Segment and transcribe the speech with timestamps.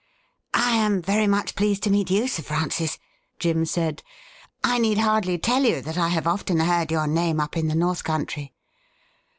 [0.55, 2.97] 'I am very much pleased to meet you, Sir Francis,'
[3.37, 4.01] Jim said.'
[4.63, 7.75] I need hardly tell you that I have often heard your name up in the
[7.75, 8.51] North Country.'